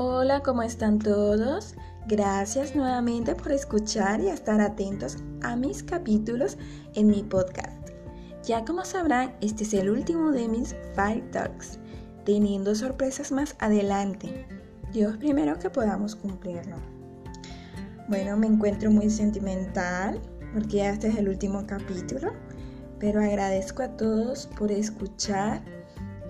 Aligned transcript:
Hola, 0.00 0.44
¿cómo 0.44 0.62
están 0.62 1.00
todos? 1.00 1.74
Gracias 2.06 2.76
nuevamente 2.76 3.34
por 3.34 3.50
escuchar 3.50 4.20
y 4.20 4.28
estar 4.28 4.60
atentos 4.60 5.16
a 5.42 5.56
mis 5.56 5.82
capítulos 5.82 6.56
en 6.94 7.08
mi 7.08 7.24
podcast. 7.24 7.90
Ya 8.44 8.64
como 8.64 8.84
sabrán, 8.84 9.34
este 9.40 9.64
es 9.64 9.74
el 9.74 9.90
último 9.90 10.30
de 10.30 10.46
mis 10.46 10.76
Five 10.94 11.24
Talks, 11.32 11.80
teniendo 12.24 12.76
sorpresas 12.76 13.32
más 13.32 13.56
adelante. 13.58 14.46
Dios 14.92 15.16
primero 15.16 15.58
que 15.58 15.68
podamos 15.68 16.14
cumplirlo. 16.14 16.76
Bueno, 18.06 18.36
me 18.36 18.46
encuentro 18.46 18.92
muy 18.92 19.10
sentimental 19.10 20.20
porque 20.54 20.88
este 20.88 21.08
es 21.08 21.16
el 21.16 21.28
último 21.28 21.66
capítulo, 21.66 22.34
pero 23.00 23.20
agradezco 23.20 23.82
a 23.82 23.96
todos 23.96 24.46
por 24.56 24.70
escuchar 24.70 25.60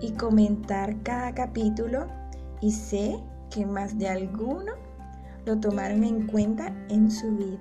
y 0.00 0.12
comentar 0.12 1.02
cada 1.02 1.34
capítulo 1.34 2.06
y 2.62 2.72
sé 2.72 3.22
que 3.50 3.66
más 3.66 3.98
de 3.98 4.08
alguno 4.08 4.72
lo 5.44 5.58
tomaron 5.58 6.04
en 6.04 6.26
cuenta 6.26 6.72
en 6.88 7.10
su 7.10 7.30
vida. 7.36 7.58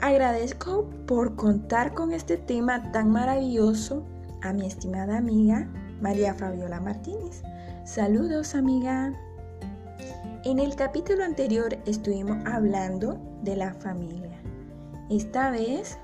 Agradezco 0.00 0.88
por 1.06 1.36
contar 1.36 1.94
con 1.94 2.12
este 2.12 2.36
tema 2.36 2.92
tan 2.92 3.10
maravilloso 3.10 4.04
a 4.42 4.52
mi 4.52 4.66
estimada 4.66 5.18
amiga 5.18 5.68
María 6.00 6.34
Fabiola 6.34 6.80
Martínez. 6.80 7.42
Saludos 7.84 8.54
amiga. 8.54 9.12
En 10.44 10.58
el 10.58 10.76
capítulo 10.76 11.24
anterior 11.24 11.76
estuvimos 11.86 12.36
hablando 12.46 13.18
de 13.42 13.56
la 13.56 13.74
familia. 13.74 14.38
Esta 15.10 15.50
vez 15.50 15.98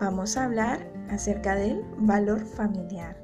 vamos 0.00 0.36
a 0.36 0.44
hablar 0.44 0.90
acerca 1.10 1.54
del 1.54 1.84
valor 1.98 2.44
familiar. 2.44 3.16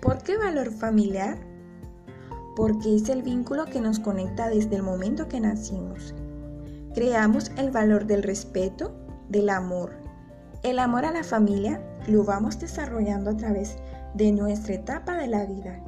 ¿Por 0.00 0.22
qué 0.22 0.36
valor 0.36 0.70
familiar? 0.70 1.38
Porque 2.56 2.96
es 2.96 3.08
el 3.08 3.22
vínculo 3.22 3.64
que 3.66 3.80
nos 3.80 3.98
conecta 3.98 4.48
desde 4.48 4.76
el 4.76 4.82
momento 4.82 5.28
que 5.28 5.40
nacimos. 5.40 6.14
Creamos 6.94 7.50
el 7.56 7.70
valor 7.70 8.06
del 8.06 8.22
respeto, 8.22 8.94
del 9.28 9.48
amor. 9.48 9.92
El 10.62 10.78
amor 10.78 11.04
a 11.04 11.12
la 11.12 11.24
familia 11.24 11.80
lo 12.06 12.24
vamos 12.24 12.58
desarrollando 12.58 13.30
a 13.30 13.36
través 13.36 13.76
de 14.14 14.32
nuestra 14.32 14.74
etapa 14.74 15.16
de 15.16 15.26
la 15.26 15.44
vida, 15.44 15.82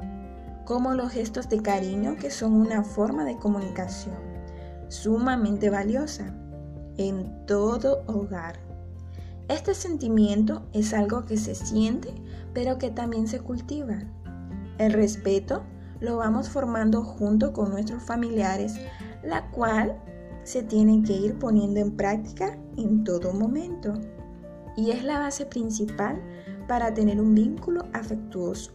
como 0.65 0.93
los 0.93 1.11
gestos 1.11 1.49
de 1.49 1.61
cariño 1.61 2.15
que 2.17 2.29
son 2.29 2.53
una 2.53 2.83
forma 2.83 3.23
de 3.23 3.37
comunicación 3.37 4.27
sumamente 4.89 5.69
valiosa 5.69 6.33
en 6.97 7.45
todo 7.45 8.03
hogar. 8.07 8.59
Este 9.49 9.73
sentimiento 9.73 10.63
es 10.73 10.93
algo 10.93 11.25
que 11.25 11.37
se 11.37 11.55
siente, 11.55 12.13
pero 12.53 12.77
que 12.77 12.89
también 12.89 13.27
se 13.27 13.39
cultiva. 13.39 13.99
El 14.77 14.93
respeto 14.93 15.63
lo 15.99 16.17
vamos 16.17 16.49
formando 16.49 17.03
junto 17.03 17.53
con 17.53 17.71
nuestros 17.71 18.03
familiares, 18.03 18.79
la 19.23 19.49
cual 19.51 19.97
se 20.43 20.63
tiene 20.63 21.03
que 21.03 21.13
ir 21.13 21.39
poniendo 21.39 21.79
en 21.79 21.95
práctica 21.95 22.57
en 22.77 23.03
todo 23.03 23.33
momento. 23.33 23.93
Y 24.75 24.91
es 24.91 25.03
la 25.03 25.19
base 25.19 25.45
principal 25.45 26.21
para 26.67 26.93
tener 26.93 27.19
un 27.19 27.33
vínculo 27.33 27.85
afectuoso. 27.93 28.71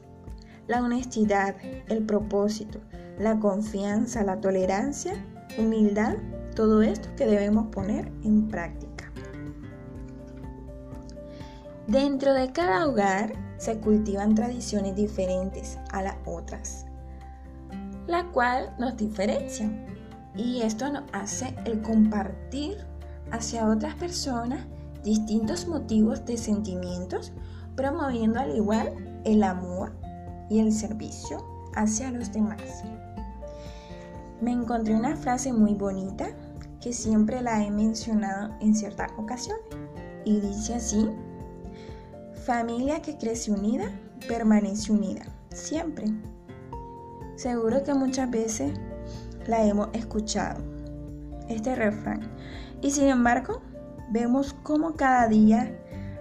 La 0.67 0.83
honestidad, 0.83 1.57
el 1.89 2.05
propósito, 2.05 2.81
la 3.19 3.39
confianza, 3.39 4.23
la 4.25 4.41
tolerancia, 4.41 5.15
humildad, 5.59 6.17
todo 6.55 6.83
esto 6.83 7.09
que 7.17 7.27
debemos 7.27 7.69
poner 7.69 8.11
en 8.25 8.49
práctica. 8.49 9.13
Dentro 11.87 12.33
de 12.35 12.53
cada 12.53 12.87
hogar 12.87 13.33
se 13.59 13.79
cultivan 13.79 14.35
tradiciones 14.35 14.95
diferentes 14.95 15.79
a 15.93 16.03
las 16.03 16.17
otras 16.27 16.87
la 18.07 18.25
cual 18.31 18.75
nos 18.79 18.97
diferencia. 18.97 19.71
Y 20.35 20.63
esto 20.63 20.91
nos 20.91 21.05
hace 21.13 21.55
el 21.65 21.83
compartir 21.83 22.79
hacia 23.31 23.69
otras 23.69 23.95
personas 23.95 24.67
distintos 25.03 25.67
motivos 25.67 26.25
de 26.25 26.37
sentimientos, 26.37 27.33
promoviendo 27.77 28.41
al 28.41 28.57
igual 28.57 29.21
el 29.25 29.43
amor 29.43 29.93
y 30.49 30.61
el 30.61 30.73
servicio 30.73 31.45
hacia 31.75 32.11
los 32.11 32.33
demás. 32.33 32.63
Me 34.41 34.53
encontré 34.53 34.95
una 34.95 35.17
frase 35.17 35.53
muy 35.53 35.75
bonita 35.75 36.31
que 36.81 36.93
siempre 36.93 37.41
la 37.41 37.65
he 37.65 37.71
mencionado 37.71 38.55
en 38.61 38.75
ciertas 38.75 39.11
ocasiones 39.17 39.63
y 40.25 40.41
dice 40.41 40.75
así, 40.75 41.09
familia 42.45 43.01
que 43.03 43.17
crece 43.17 43.53
unida, 43.53 43.85
permanece 44.27 44.93
unida, 44.93 45.23
siempre. 45.51 46.07
Seguro 47.37 47.83
que 47.83 47.95
muchas 47.95 48.31
veces 48.31 48.73
la 49.47 49.65
hemos 49.65 49.89
escuchado, 49.93 50.61
este 51.49 51.75
refrán. 51.75 52.21
Y 52.81 52.91
sin 52.91 53.09
embargo, 53.09 53.61
vemos 54.11 54.55
cómo 54.63 54.95
cada 54.95 55.29
día 55.29 55.75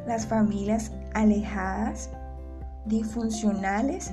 las 0.07 0.25
familias 0.25 0.91
alejadas, 1.13 2.09
disfuncionales, 2.85 4.11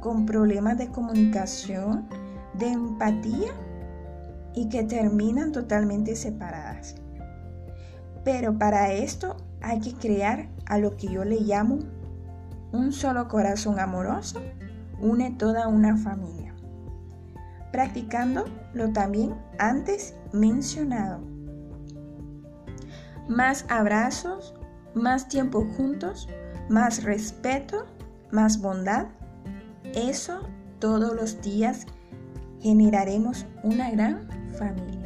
con 0.00 0.26
problemas 0.26 0.78
de 0.78 0.88
comunicación, 0.88 2.08
de 2.54 2.68
empatía 2.68 3.52
y 4.54 4.68
que 4.68 4.82
terminan 4.82 5.52
totalmente 5.52 6.16
separadas. 6.16 6.96
Pero 8.24 8.58
para 8.58 8.92
esto 8.92 9.36
hay 9.60 9.80
que 9.80 9.94
crear 9.94 10.48
a 10.66 10.78
lo 10.78 10.96
que 10.96 11.08
yo 11.08 11.24
le 11.24 11.40
llamo 11.40 11.78
un 12.72 12.92
solo 12.92 13.28
corazón 13.28 13.78
amoroso 13.78 14.40
une 15.00 15.30
toda 15.32 15.68
una 15.68 15.96
familia, 15.96 16.54
practicando 17.72 18.44
lo 18.74 18.92
también 18.92 19.34
antes 19.58 20.14
mencionado. 20.32 21.20
Más 23.28 23.64
abrazos, 23.68 24.54
más 24.94 25.28
tiempo 25.28 25.64
juntos, 25.76 26.28
más 26.68 27.04
respeto, 27.04 27.86
más 28.30 28.60
bondad. 28.60 29.06
Eso 29.94 30.48
todos 30.78 31.14
los 31.14 31.40
días 31.42 31.86
generaremos 32.60 33.46
una 33.62 33.90
gran 33.90 34.28
familia. 34.58 35.00